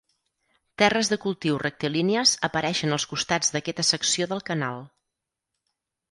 [0.81, 4.81] Terres de cultiu rectilínies apareixen als costats d'aquesta secció del canal.